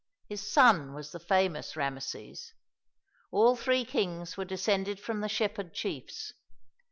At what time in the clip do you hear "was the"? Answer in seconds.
0.95-1.19